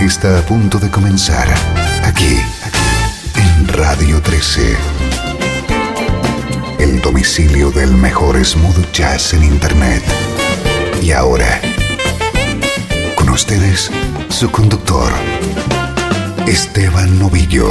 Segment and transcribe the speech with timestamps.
[0.00, 1.48] Está a punto de comenzar
[2.04, 2.38] aquí
[3.34, 4.76] en Radio 13.
[6.78, 10.02] El domicilio del mejor smooth jazz en Internet.
[11.02, 11.60] Y ahora,
[13.16, 13.90] con ustedes,
[14.28, 15.12] su conductor,
[16.46, 17.68] Esteban Novillo.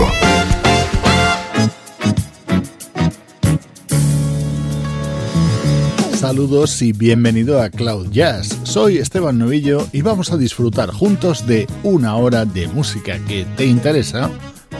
[6.20, 8.57] Saludos y bienvenido a Cloud Jazz.
[8.68, 13.66] Soy Esteban Novillo y vamos a disfrutar juntos de una hora de música que te
[13.66, 14.30] interesa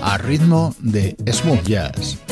[0.02, 2.27] a ritmo de smooth jazz.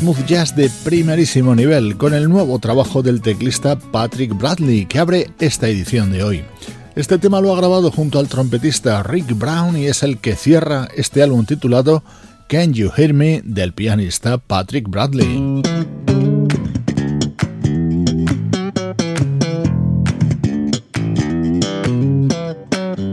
[0.00, 5.30] Smooth jazz de primerísimo nivel con el nuevo trabajo del teclista Patrick Bradley que abre
[5.40, 6.42] esta edición de hoy.
[6.96, 10.88] Este tema lo ha grabado junto al trompetista Rick Brown y es el que cierra
[10.96, 12.02] este álbum titulado
[12.48, 15.60] Can You Hear Me del pianista Patrick Bradley.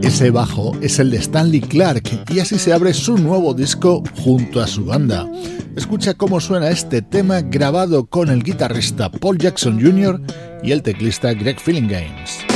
[0.00, 4.62] Ese bajo es el de Stanley Clark y así se abre su nuevo disco junto
[4.62, 5.28] a su banda.
[5.78, 10.20] Escucha cómo suena este tema grabado con el guitarrista Paul Jackson Jr.
[10.60, 12.47] y el teclista Greg Games.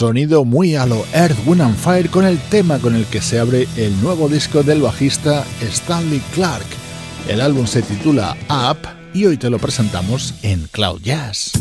[0.00, 3.38] Sonido muy a lo Earth, Wind and Fire con el tema con el que se
[3.38, 6.64] abre el nuevo disco del bajista Stanley Clark.
[7.28, 8.78] El álbum se titula Up
[9.12, 11.59] y hoy te lo presentamos en Cloud Jazz.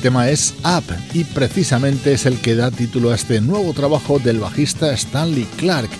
[0.00, 4.40] Tema es Up y precisamente es el que da título a este nuevo trabajo del
[4.40, 5.90] bajista Stanley Clark,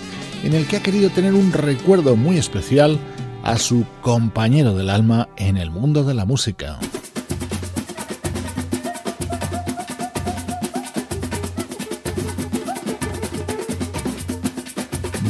[0.43, 2.99] en el que ha querido tener un recuerdo muy especial
[3.45, 6.79] a su compañero del alma en el mundo de la música.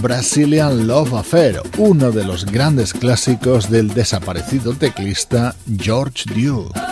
[0.00, 6.89] Brazilian Love Affair, uno de los grandes clásicos del desaparecido teclista George Duke.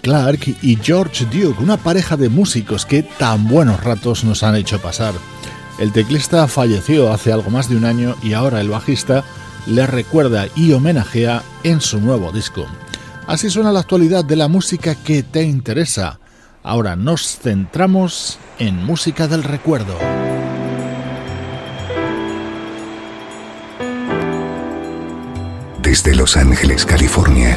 [0.00, 4.80] Clark y George Duke, una pareja de músicos que tan buenos ratos nos han hecho
[4.80, 5.14] pasar.
[5.78, 9.24] El teclista falleció hace algo más de un año y ahora el bajista
[9.66, 12.66] le recuerda y homenajea en su nuevo disco.
[13.26, 16.20] Así suena la actualidad de la música que te interesa.
[16.62, 19.96] Ahora nos centramos en música del recuerdo.
[25.82, 27.56] Desde Los Ángeles, California.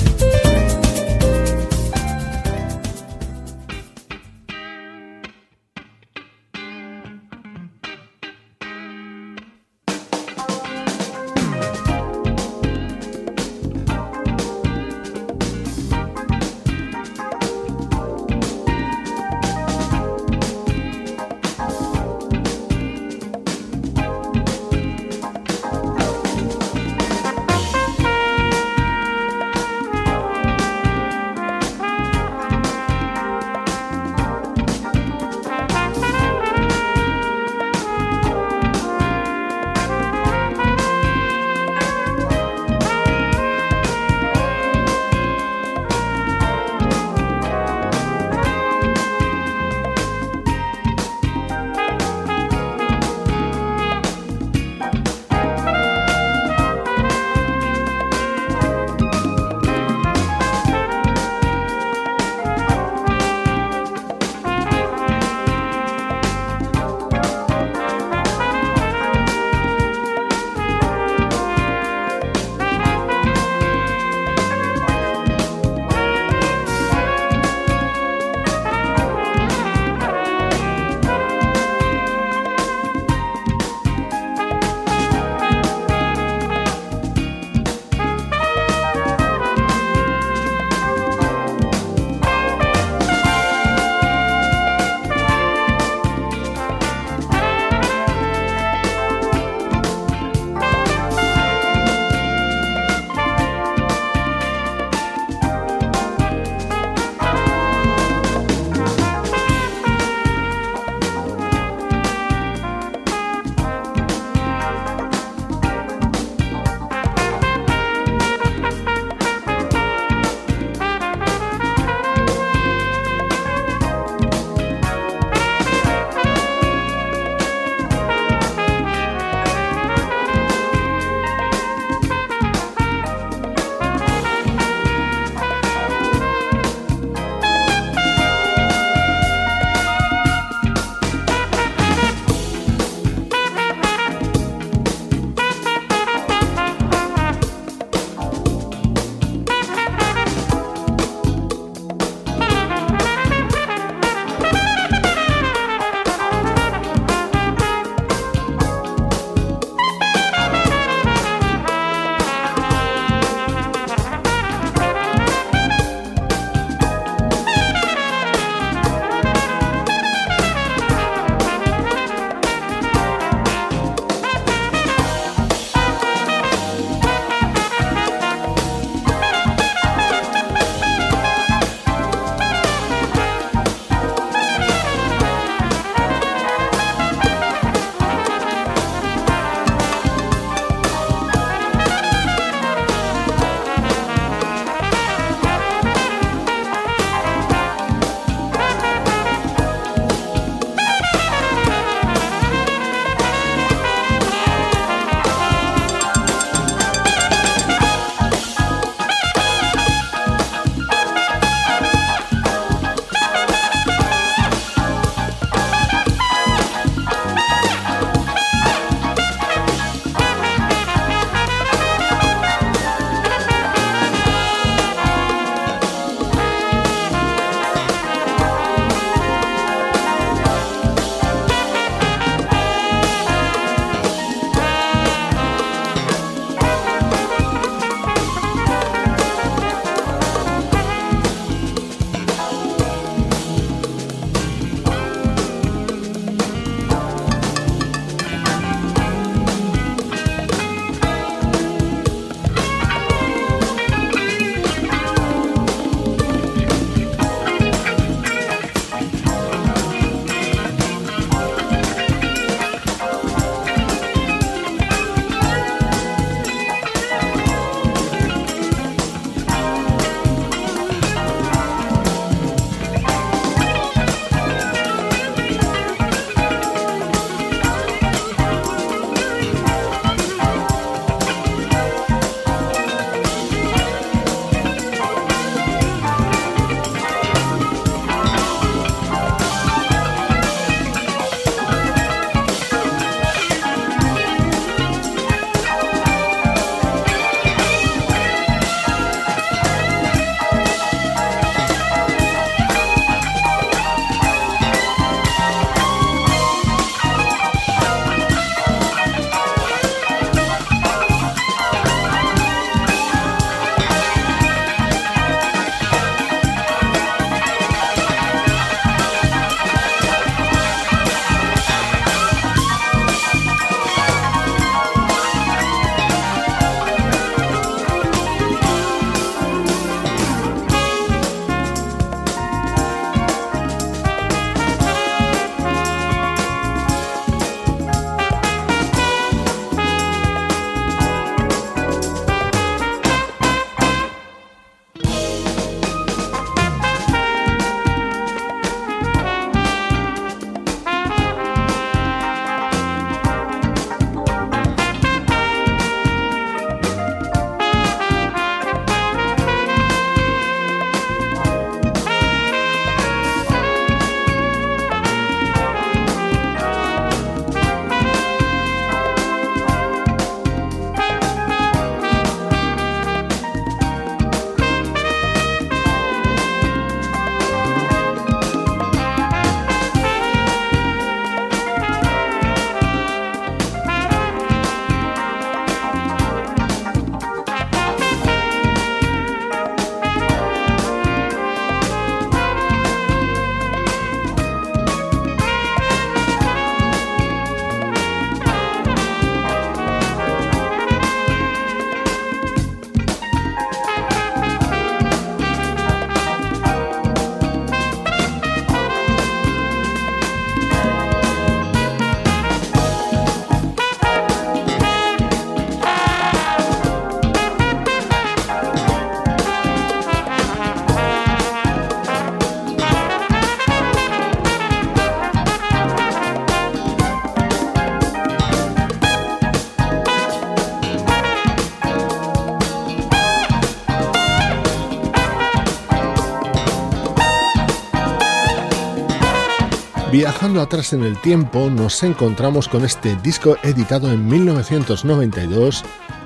[440.31, 445.83] Viajando atrás en el tiempo, nos encontramos con este disco editado en 1992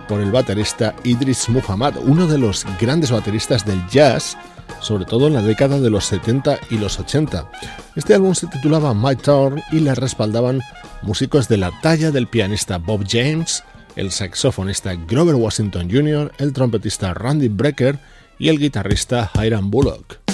[0.07, 4.37] por el baterista Idris Muhammad, uno de los grandes bateristas del jazz,
[4.79, 7.49] sobre todo en la década de los 70 y los 80.
[7.95, 10.61] Este álbum se titulaba My Turn y le respaldaban
[11.01, 13.63] músicos de la talla del pianista Bob James,
[13.95, 17.97] el saxofonista Grover Washington Jr., el trompetista Randy Brecker
[18.37, 20.24] y el guitarrista Hiram Bullock.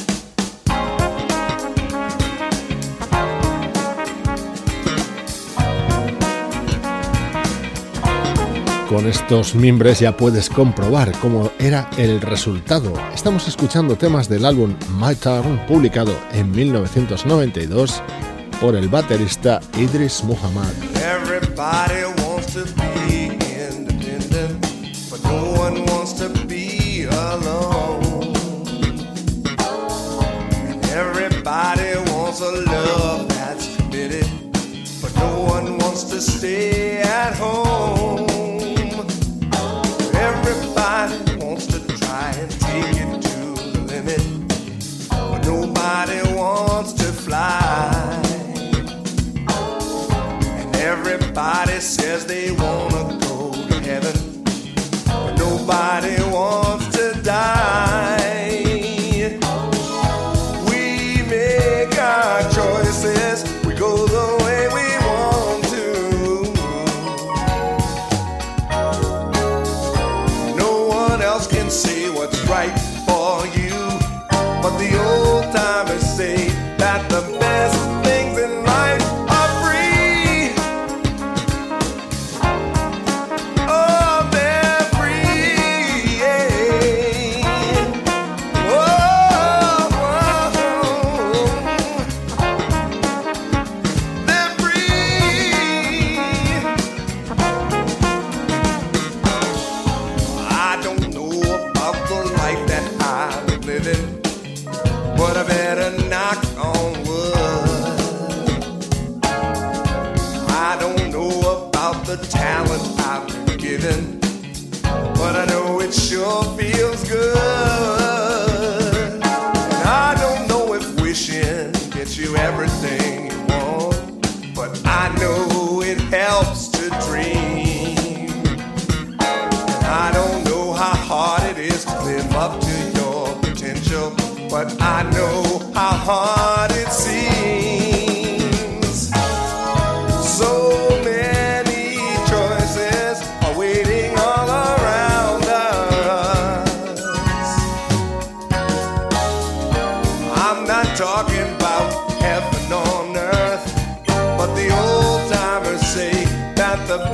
[8.92, 12.92] Con estos mimbres ya puedes comprobar cómo era el resultado.
[13.16, 18.04] Estamos escuchando temas del álbum My Turn, publicado en 1992
[18.60, 20.74] por el baterista Idris Muhammad.
[20.96, 23.28] Everybody wants to be
[23.70, 24.60] independent,
[25.10, 28.34] but no one wants to be alone.
[30.94, 34.28] Everybody wants a love that's committed,
[35.02, 38.01] but no one wants to stay at home.
[51.82, 52.91] Says they wanna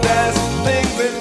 [0.08, 1.17] best things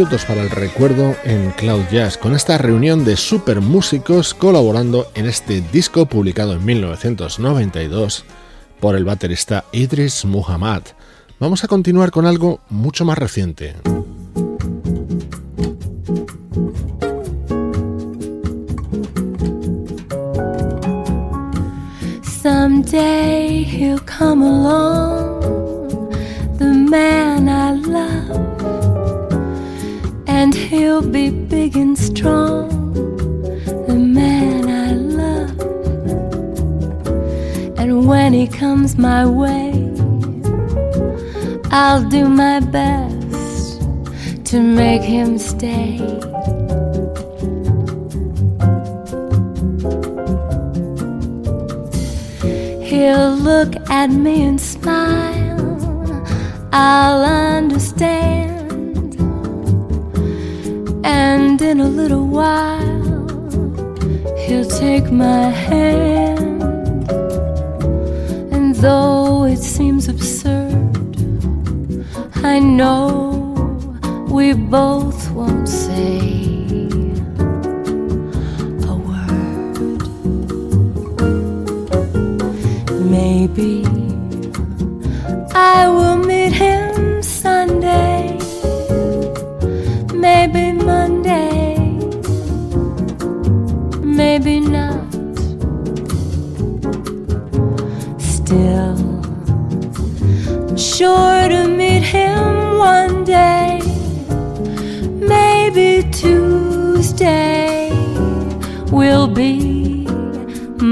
[0.00, 5.26] Minutos para el recuerdo en Cloud Jazz, con esta reunión de super músicos colaborando en
[5.26, 8.24] este disco publicado en 1992
[8.80, 10.84] por el baterista Idris Muhammad.
[11.38, 13.76] Vamos a continuar con algo mucho más reciente.
[22.42, 26.08] Someday he'll come along,
[26.56, 27.49] the man
[30.70, 32.68] he'll be big and strong,
[33.88, 35.58] the man I love.
[37.76, 39.72] And when he comes my way,
[41.72, 43.82] I'll do my best
[44.50, 45.96] to make him stay.
[52.90, 55.58] He'll look at me and smile.
[56.72, 58.49] I'll understand.
[61.02, 63.00] And in a little while,
[64.38, 66.62] he'll take my hand.
[68.54, 70.76] And though it seems absurd,
[72.42, 73.40] I know
[74.30, 76.18] we both won't say.
[78.92, 80.02] A word.
[83.16, 83.84] Maybe
[85.54, 86.79] I will meet him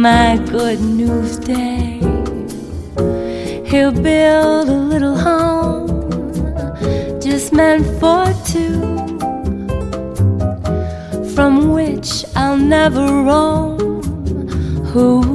[0.03, 1.99] my good news day.
[3.67, 5.89] He'll build a little home
[7.21, 8.81] just meant for two,
[11.35, 13.79] from which I'll never roam.
[14.93, 15.28] Who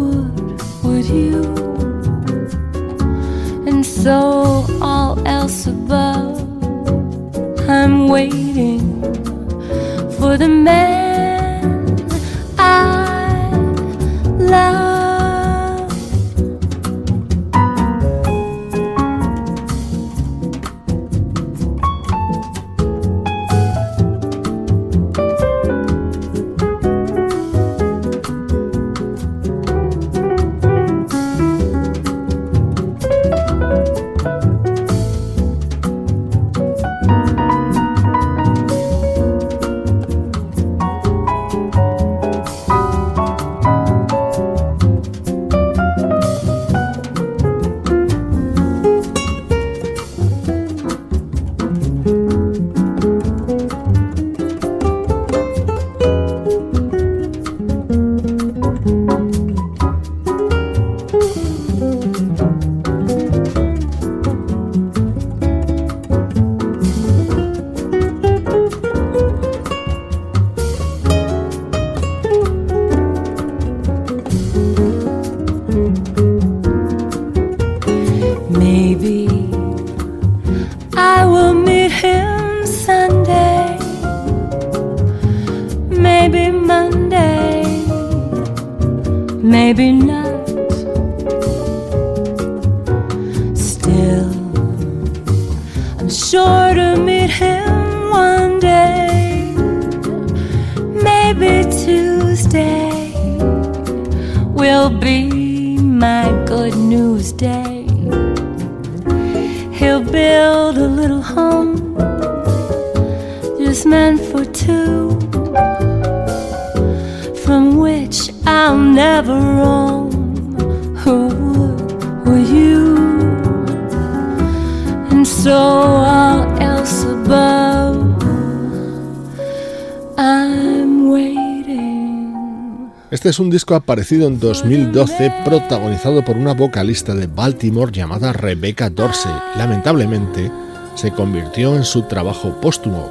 [133.24, 138.89] Este es un disco aparecido en 2012 protagonizado por una vocalista de Baltimore llamada Rebecca
[138.89, 139.32] Dorsey.
[139.55, 140.51] Lamentablemente,
[140.95, 143.09] se convirtió en su trabajo póstumo,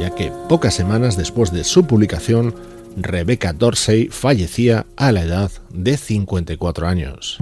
[0.00, 2.56] ya que pocas semanas después de su publicación,
[2.96, 7.38] Rebecca Dorsey fallecía a la edad de 54 años.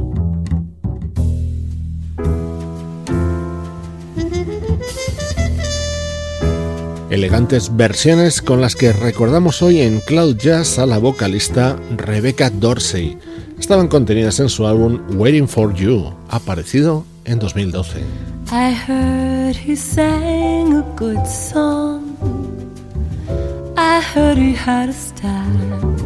[7.10, 13.18] Elegantes versiones con las que recordamos hoy en Cloud Jazz a la vocalista Rebecca Dorsey.
[13.58, 18.04] Estaban contenidas en su álbum Waiting for You, aparecido en 2012.
[18.52, 22.16] I heard he sang a good song.
[23.76, 25.96] I heard he had a style.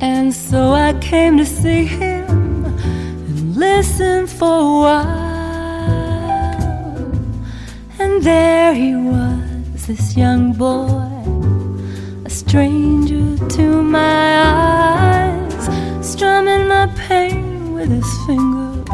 [0.00, 5.31] And so I came to see him and listen for a while.
[8.22, 11.10] There he was, this young boy,
[12.24, 18.86] a stranger to my eyes, strumming my pain with his fingers,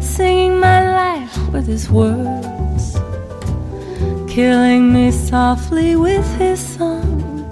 [0.00, 2.94] singing my life with his words,
[4.32, 7.50] killing me softly with his song,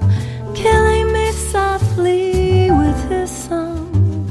[0.55, 4.31] killing me softly with his song,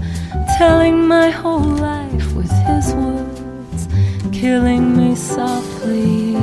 [0.58, 2.05] telling my whole life
[4.42, 6.34] killing me softly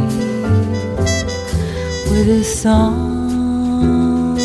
[2.11, 4.39] with his song.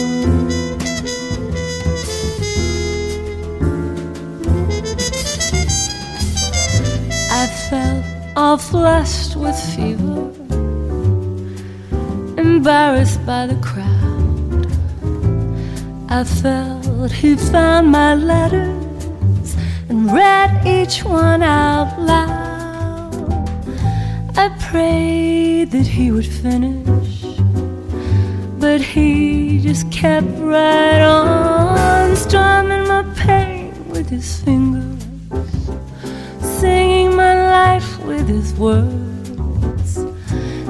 [7.32, 10.30] I felt all flushed with fever,
[12.38, 14.68] embarrassed by the crowd.
[16.10, 19.56] I felt he found my letters
[19.88, 22.37] and read each one out loud.
[24.78, 27.24] Prayed that he would finish,
[28.60, 35.04] but he just kept right on strumming my pain with his fingers
[36.40, 40.06] singing my life with his words,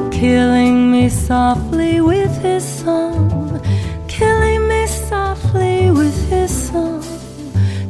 [0.10, 3.60] killing me softly with his song,
[4.08, 7.04] killing me softly with his song,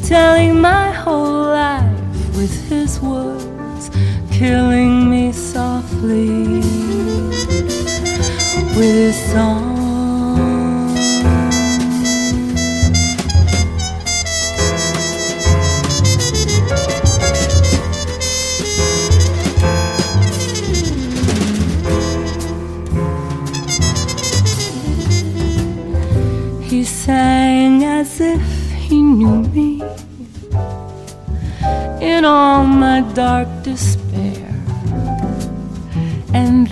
[0.02, 3.92] telling my whole life with his words,
[4.32, 5.32] killing me
[6.02, 6.64] with
[8.76, 9.76] his song.
[26.64, 28.42] He sang as if
[28.72, 29.82] he knew me
[32.02, 33.48] in all my dark.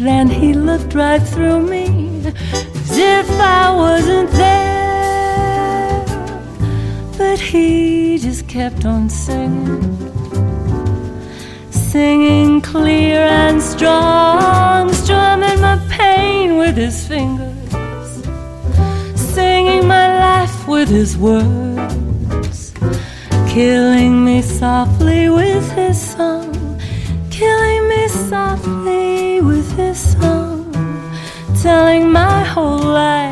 [0.07, 6.05] And then he looked right through me as if I wasn't there.
[7.17, 9.81] But he just kept on singing,
[11.71, 17.55] singing clear and strong, strumming my pain with his fingers
[19.15, 22.73] singing my life with his words,
[23.47, 26.79] killing me softly with his song,
[27.31, 30.71] killing me softly with his song,
[31.61, 33.24] telling my whole life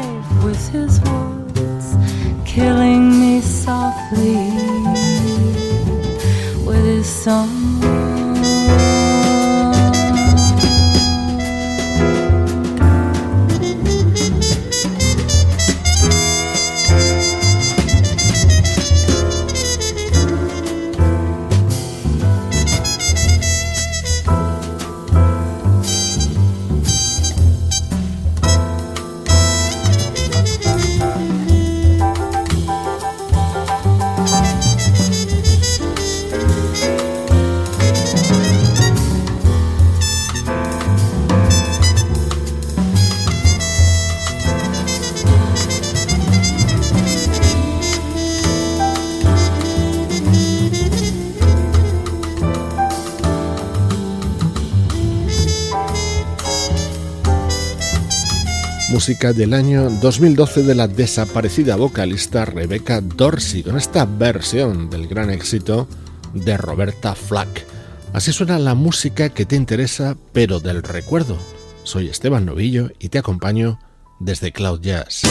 [59.04, 65.30] música del año 2012 de la desaparecida vocalista Rebecca Dorsey, con esta versión del gran
[65.30, 65.90] éxito
[66.34, 67.66] de Roberta Flack.
[68.14, 71.38] Así suena la música que te interesa, pero del recuerdo.
[71.84, 73.78] Soy Esteban Novillo y te acompaño
[74.22, 75.24] desde Cloud Jazz.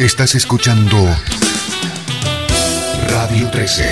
[0.00, 0.96] Estás escuchando
[3.08, 3.88] Radio 13.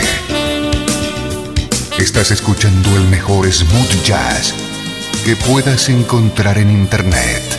[2.00, 4.52] Estás escuchando el mejor smooth jazz
[5.24, 7.53] que puedas encontrar en Internet.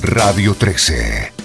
[0.00, 1.37] Radio 13.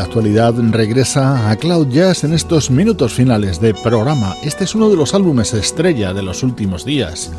[0.00, 4.34] Actualidad regresa a Cloud Jazz en estos minutos finales de programa.
[4.42, 7.30] Este es uno de los álbumes estrella de los últimos días.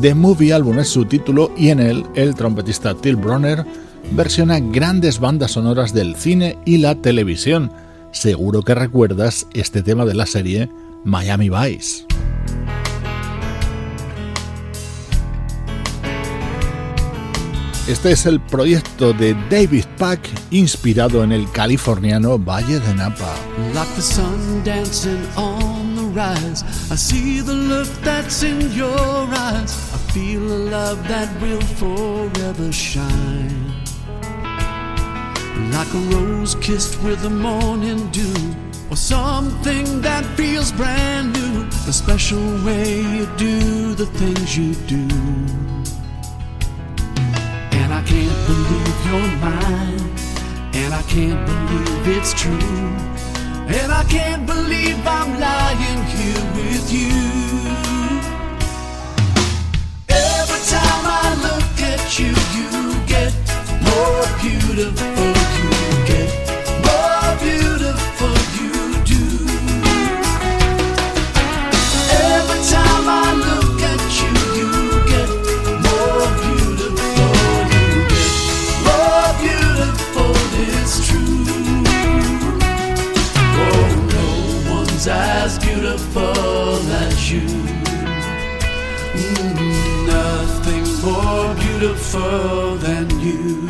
[0.00, 3.64] The Movie Album es su título y en él el trompetista Till Bronner
[4.12, 7.72] versiona grandes bandas sonoras del cine y la televisión.
[8.12, 10.70] Seguro que recuerdas este tema de la serie
[11.04, 12.06] Miami Vice.
[17.86, 20.20] Este es el proyecto de David Pack
[20.50, 23.34] inspirado en el californiano Valle de Napa.
[23.74, 29.92] Like the sun dancing on the rise, I see the look that's in your eyes.
[29.92, 33.74] I feel a love that will forever shine.
[35.70, 38.54] Like a rose kissed with the morning dew,
[38.90, 41.64] or something that feels brand new.
[41.84, 45.06] The special way you do the things you do.
[48.06, 50.00] Can't believe you're mine.
[50.74, 52.58] And I can't believe it's true.
[53.66, 57.14] And I can't believe I'm lying here with you.
[60.08, 63.32] Every time I look at you, you get
[63.88, 65.43] more beautiful.
[91.84, 93.60] Beautiful than you.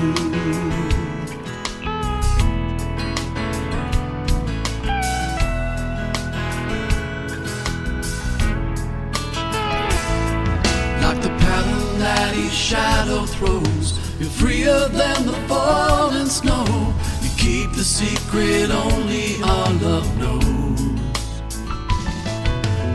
[11.02, 16.94] Like the pattern that each shadow throws, you're freer than the falling snow.
[17.20, 20.44] You keep the secret only our love knows.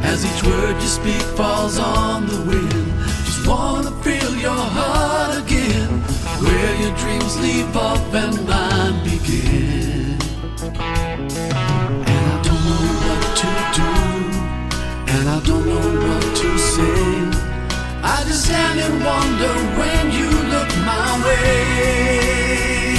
[0.01, 2.89] As each word you speak falls on the wind,
[3.40, 6.02] just wanna feel your heart again,
[6.42, 10.18] where your dreams leave off and mine begin.
[12.12, 13.92] And I don't know what to do,
[15.14, 17.02] and I don't know what to say.
[18.04, 22.98] I just stand and wonder when you look my way.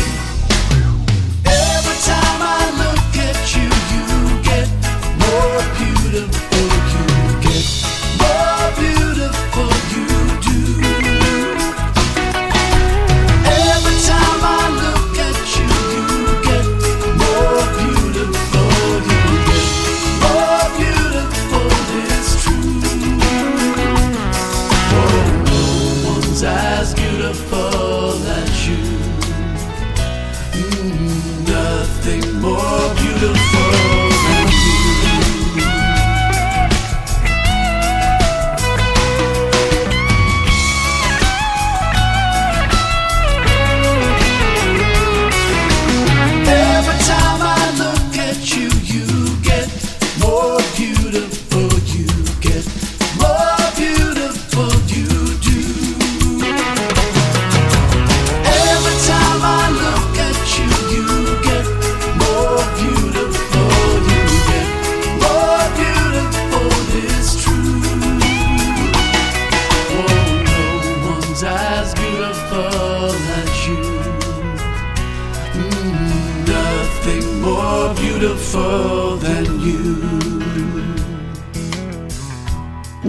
[1.45, 4.69] Every time I look at you, you get
[5.23, 6.50] more beautiful.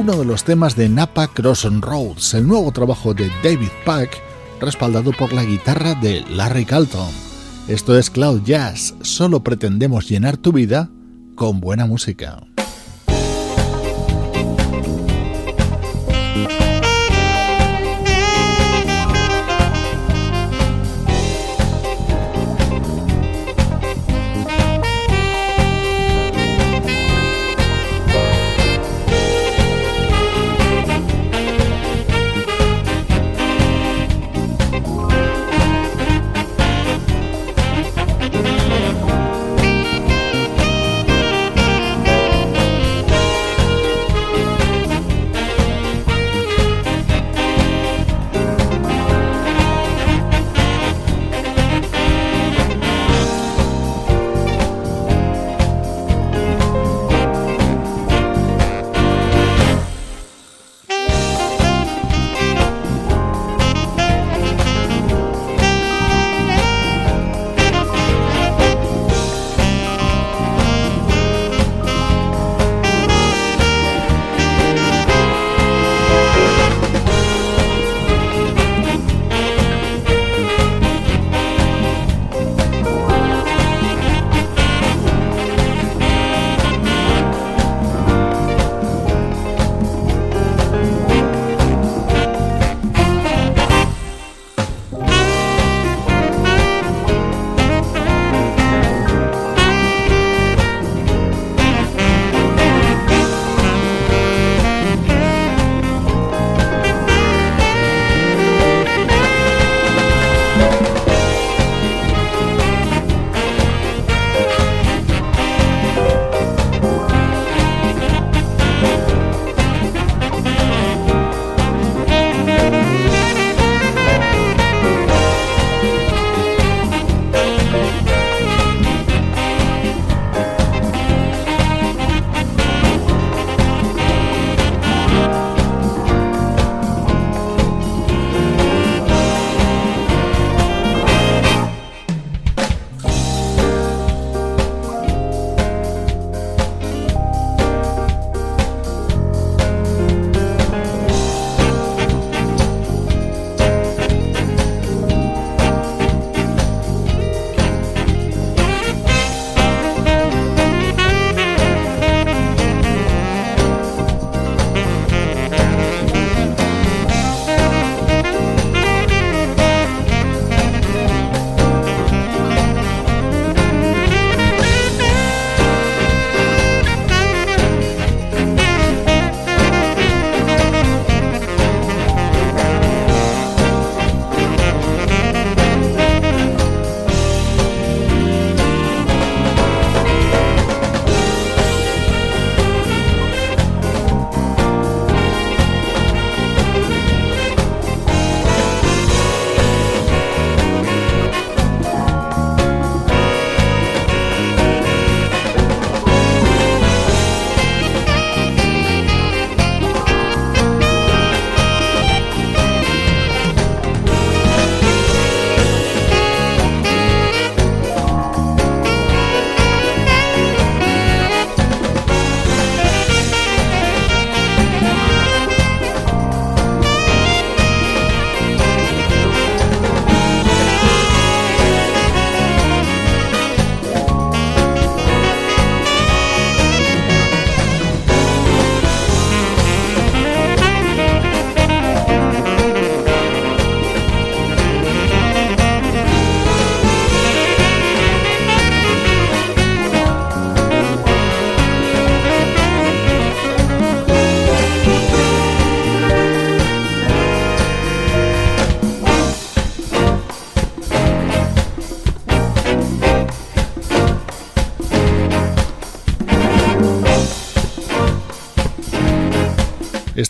[0.02, 4.10] Uno de los temas de Napa Cross Roads, el nuevo trabajo de David Pack,
[4.60, 7.12] respaldado por la guitarra de Larry Calton.
[7.68, 10.90] Esto es Cloud Jazz, solo pretendemos llenar tu vida
[11.36, 12.42] con buena música.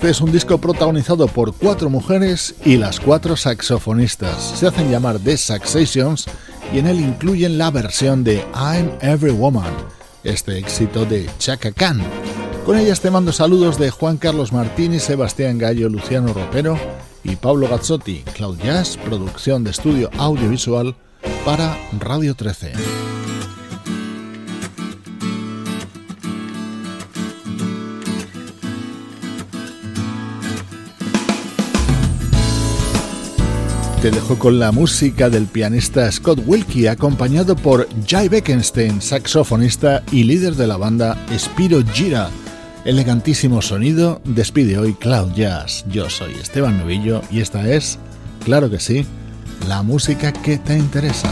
[0.02, 4.58] Este es un disco protagonizado por cuatro mujeres y las cuatro saxofonistas.
[4.58, 6.26] Se hacen llamar The Saxations
[6.74, 9.72] y en él incluyen la versión de I'm Every Woman,
[10.24, 12.02] este éxito de Chaka Khan.
[12.66, 16.80] Con ellas te mando saludos de Juan Carlos Martínez, Sebastián Gallo, Luciano Ropero
[17.24, 20.96] y Pablo Gazzotti, Cloud Jazz, producción de estudio audiovisual
[21.46, 23.01] para Radio 13.
[34.02, 40.24] Te dejo con la música del pianista Scott Wilkie, acompañado por Jai Beckenstein, saxofonista y
[40.24, 42.32] líder de la banda Spiro Gira.
[42.84, 45.86] Elegantísimo sonido despide hoy Cloud Jazz.
[45.88, 48.00] Yo soy Esteban Novillo y esta es,
[48.44, 49.06] claro que sí,
[49.68, 51.32] la música que te interesa.